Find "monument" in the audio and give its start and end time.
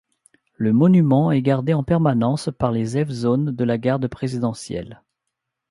0.73-1.29